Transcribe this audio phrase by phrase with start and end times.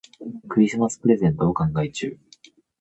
[0.49, 2.17] クリスマスプレゼントを考え中。